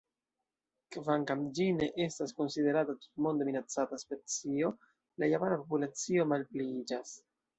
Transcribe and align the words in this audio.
Kvankam 0.93 1.41
ĝi 1.57 1.67
ne 1.79 1.89
estas 2.05 2.33
konsiderata 2.39 2.95
tutmonde 3.03 3.47
minacata 3.51 4.01
specio, 4.05 4.73
la 5.25 5.31
japana 5.35 5.61
populacio 5.63 6.29
malpliiĝas. 6.33 7.17